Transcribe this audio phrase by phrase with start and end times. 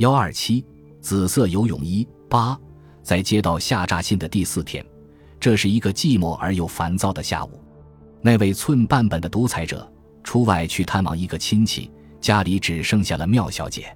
[0.00, 0.64] 幺二七
[1.02, 2.58] 紫色游泳衣八，
[3.02, 4.82] 在接到下诈信的第四天，
[5.38, 7.62] 这是一个寂寞而又烦躁的下午。
[8.22, 9.86] 那位寸半本的独裁者
[10.24, 13.94] 出外去探望一个亲戚，家里只剩下了妙小姐。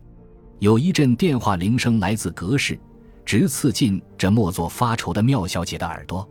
[0.59, 2.79] 有一阵电话铃声来自阁室，
[3.25, 6.29] 直刺进这莫作发愁的妙小姐的耳朵。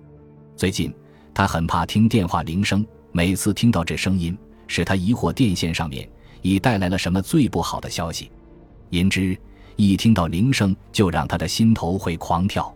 [0.55, 0.93] 最近，
[1.33, 4.37] 她很怕听电话铃声，每次听到这声音，
[4.67, 6.07] 使她疑惑电线上面
[6.43, 8.31] 已带来了什么最不好的消息。
[8.91, 9.35] 因之。
[9.75, 12.73] 一听到铃声，就让他的心头会狂跳。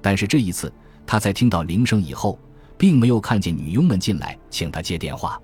[0.00, 0.72] 但是这一次，
[1.06, 2.38] 他在听到铃声以后，
[2.78, 5.40] 并没有看见女佣们进来请他接电话。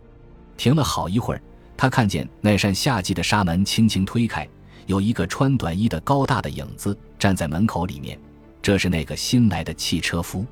[0.56, 1.42] 停了好一会儿，
[1.76, 4.48] 他看见那扇夏季的纱门轻轻推开，
[4.86, 8.18] 有一个穿短衣的高大的影子站在门口里面。
[8.62, 10.44] 这是那个新来的汽车夫。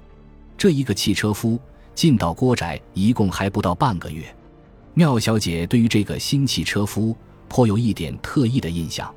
[0.58, 1.58] 这一个汽车夫
[1.94, 4.24] 进到郭宅一共还不到半个月。
[4.92, 7.16] 妙小姐对于这个新汽车夫
[7.48, 9.12] 颇有一点特异的印象。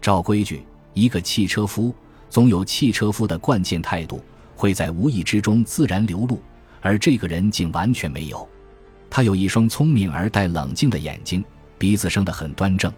[0.00, 0.64] 照规矩，
[0.94, 1.94] 一个汽车夫
[2.28, 4.22] 总有汽车夫的惯见态度，
[4.56, 6.40] 会在无意之中自然流露，
[6.80, 8.48] 而这个人竟完全没有。
[9.10, 11.44] 他有一双聪明而带冷静的眼睛，
[11.76, 12.92] 鼻子生得很端正，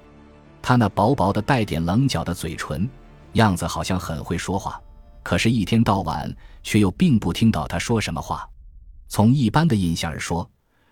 [0.61, 2.89] 他那薄薄的带点棱角的嘴唇，
[3.33, 4.81] 样子好像很会说话，
[5.23, 8.49] 可是，一天到晚却又并不听到他说什么话。
[9.09, 10.49] 从一般的印象而说，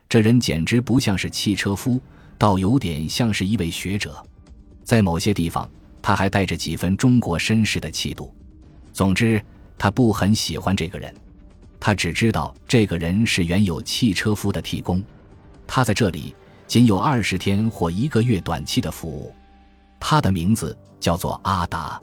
[0.08, 2.00] 这人简直不像是汽车夫，
[2.36, 4.24] 倒有点像是一位学者，
[4.82, 5.70] 在某些地方。
[6.02, 8.34] 他还带着几分中国绅士的气度。
[8.92, 9.42] 总之，
[9.78, 11.14] 他不很喜欢这个人。
[11.78, 15.02] 他只知道这个人是原有汽车夫的替工，
[15.66, 16.34] 他在这里
[16.66, 19.34] 仅有二十天或一个月短期的服务。
[19.98, 22.00] 他的名字叫做阿达。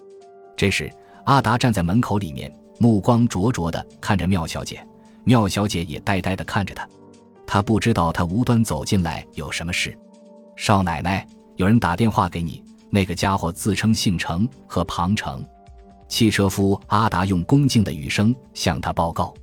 [0.56, 0.92] 这时，
[1.26, 4.84] 阿达站在门口里面，目光灼灼地看着妙小姐。
[5.24, 6.88] 妙小姐也呆呆地看着他。
[7.46, 9.98] 他不知道他无端走进来有什么事。
[10.56, 12.64] 少奶奶，有人打电话给你。
[12.90, 15.46] 那个家伙自称姓程和庞程，
[16.08, 19.34] 汽车夫阿达用恭敬的语声向他报告。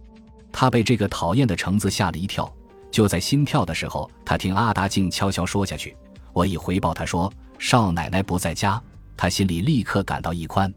[0.50, 2.50] 他被这个讨厌的程字吓了一跳。
[2.90, 5.96] 就在心跳的时候，他听阿达竟悄悄说下去
[6.33, 8.80] ：“我已回报他说少奶奶不在家。”
[9.16, 10.72] 他心里立刻感到一宽，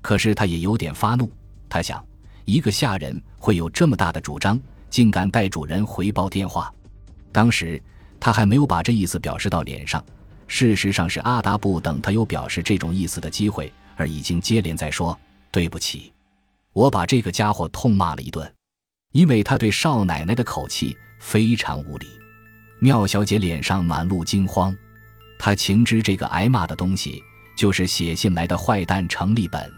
[0.00, 1.30] 可是他也有点发怒。
[1.68, 2.04] 他想，
[2.44, 6.72] 一个下人会有这么大的主张，竟敢带主人回报电话。
[7.30, 7.82] 当时
[8.20, 10.04] 他还没有把这意思表示到脸上。
[10.54, 15.18] 事实上是阿达不等他有表示这种意思的机会，而已经接连在说
[15.50, 16.12] ：“对不起，
[16.74, 18.54] 我把这个家伙痛骂了一顿，
[19.12, 22.06] 因为他对少奶奶的口气非常无礼。”
[22.80, 24.76] 妙小姐脸上满露惊慌，
[25.38, 27.22] 她情知这个挨骂的东西
[27.56, 29.72] 就是写信来的坏蛋程立本，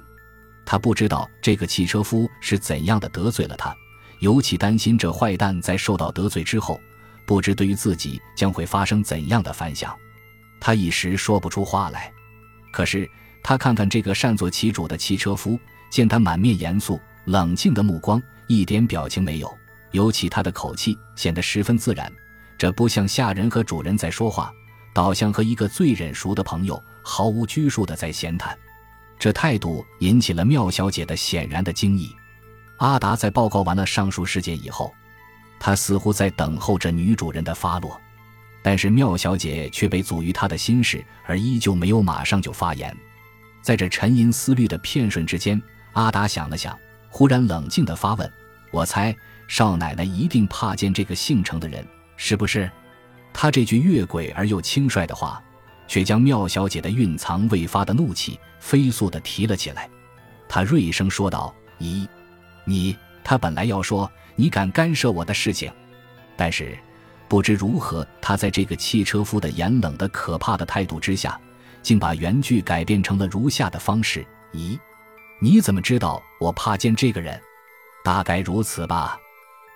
[0.66, 3.72] 她不知道这个汽车夫是怎样的得罪了他，
[4.18, 6.80] 尤其担心这坏蛋在受到得罪之后，
[7.24, 9.96] 不知对于自己将会发生怎样的反响。
[10.66, 12.10] 他一时说不出话来，
[12.72, 13.06] 可是
[13.42, 15.60] 他看看这个擅作其主的汽车夫，
[15.90, 19.58] 见他满面严肃、冷静的目光，一点表情没有，
[19.90, 22.10] 尤其他的口气显得十分自然，
[22.56, 24.50] 这不像下人和主人在说话，
[24.94, 28.56] 倒像和一个最忍熟的朋友毫无拘束的在闲谈。
[29.18, 32.10] 这态度引起了妙小姐的显然的惊异。
[32.78, 34.94] 阿达在报告完了上述事件以后，
[35.60, 38.00] 他似乎在等候着女主人的发落。
[38.66, 42.96] 但是妙小姐却被阻于他的心事，而依旧没有马上就发言。
[43.60, 45.60] 在这沉吟思虑的片瞬之间，
[45.92, 46.74] 阿达想了想，
[47.10, 48.32] 忽然冷静地发问
[48.72, 49.14] ：“我猜
[49.46, 51.86] 少奶奶一定怕见这个姓程的人，
[52.16, 52.70] 是不是？”
[53.34, 55.42] 他这句越轨而又轻率的话，
[55.86, 59.90] 却将妙小姐的蕴藏未发的怒气飞速地提了起来。
[60.48, 62.08] 他锐声说道：“咦，
[62.64, 62.96] 你……
[63.22, 65.70] 他本来要说你敢干涉我的事情，
[66.34, 66.78] 但是……”
[67.34, 71.36] 不知如何，他在这个汽车夫的严冷的可怕的态度之下，
[71.82, 74.24] 竟把原句改变成了如下的方式
[74.54, 74.78] ：“咦，
[75.40, 77.42] 你怎么知道我怕见这个人？
[78.04, 79.18] 大概如此吧。”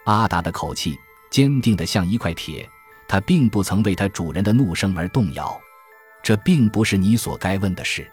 [0.06, 0.96] 阿达的口气
[1.32, 2.64] 坚定的像一块铁，
[3.08, 5.60] 他并不曾为他主人的怒声而动摇。
[6.22, 8.08] 这并不是你所该问的事。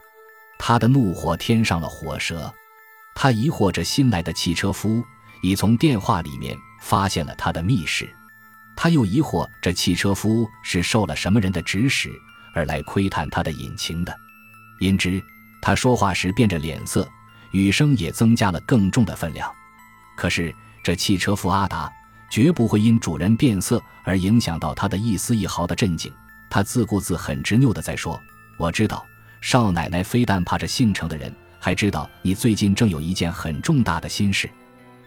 [0.57, 2.51] 他的怒火添上了火舌。
[3.13, 5.05] 他疑惑着新来的汽车夫
[5.43, 8.11] 已从电话里面发现了他的密室。
[8.75, 12.11] 他又疑惑，这汽车夫是受了什么人的指使
[12.53, 14.15] 而来窥探他的隐情的，
[14.79, 15.21] 因之，
[15.61, 17.07] 他说话时变着脸色，
[17.51, 19.51] 语声也增加了更重的分量。
[20.17, 21.91] 可是，这汽车夫阿达
[22.29, 26.11] 绝不会因主人变色而影响到他的一丝一毫的镇静。
[26.49, 28.21] 他自顾自、很执拗的在说
[28.57, 29.05] ：“我知道，
[29.41, 34.49] 少奶奶非但怕这姓程的人，还知道你最近正有一件很重大的心事。”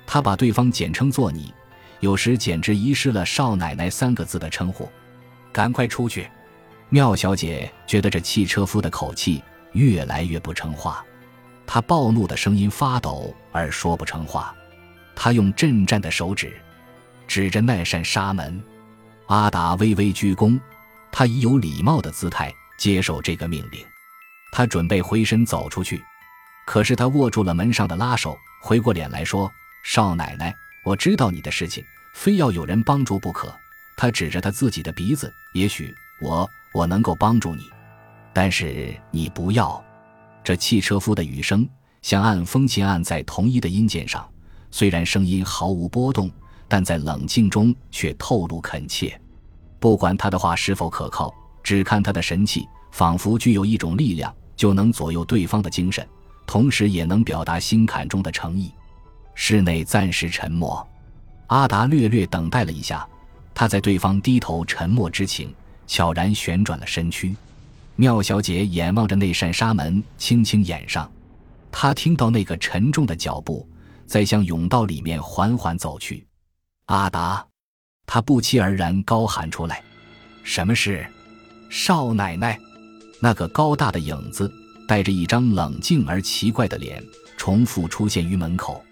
[0.06, 1.52] 他把对方简称作你。
[2.00, 4.90] 有时简直遗失了“少奶奶”三个字的称呼。
[5.52, 6.28] 赶快出去！
[6.90, 9.42] 妙小姐觉得这汽车夫的口气
[9.72, 11.04] 越来越不成话。
[11.66, 14.54] 他暴怒的声音发抖而说不成话。
[15.14, 16.56] 他用震颤的手指
[17.26, 18.62] 指着那扇纱门。
[19.26, 20.58] 阿达微微鞠躬，
[21.12, 23.84] 他以有礼貌的姿态接受这个命令。
[24.50, 26.02] 他准备回身走出去，
[26.66, 29.52] 可是他握住了门上的拉手，回过脸来说
[29.84, 30.54] ：“少奶奶，
[30.88, 33.54] 我知道你的事情，非要有人帮助不可。”
[33.94, 37.64] 他指着他自己的鼻子：“也许我我能够帮助你，
[38.32, 39.84] 但是你不要。”
[40.42, 41.68] 这汽车夫的语声
[42.00, 44.26] 像按风琴按在同一的音键上，
[44.70, 46.30] 虽然声音毫无波动。
[46.70, 49.18] 但在冷静中却透露恳切，
[49.80, 51.32] 不管他的话是否可靠，
[51.62, 56.06] 只看他的神气，仿佛具有一种力量，就能左右对方的精神，
[56.46, 58.70] 同时也能表达心坎中的诚意。
[59.40, 60.86] 室内暂时沉默，
[61.46, 63.08] 阿达略略等待了一下，
[63.54, 65.54] 他在对方低头沉默之情，
[65.86, 67.34] 悄然旋转了身躯。
[67.94, 71.10] 妙小姐眼望着那扇纱门，轻轻掩上，
[71.70, 73.66] 她听到那个沉重的脚步
[74.06, 76.26] 在向甬道里面缓缓走去。
[76.86, 77.46] 阿达，
[78.06, 79.80] 他不期而然高喊出来
[80.42, 81.06] ：“什么事？”
[81.70, 82.58] 少奶奶，
[83.20, 84.52] 那个高大的影子，
[84.88, 87.00] 带着一张冷静而奇怪的脸，
[87.36, 88.84] 重复出现于门口。